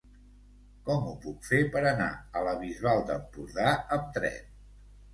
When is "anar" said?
1.91-2.09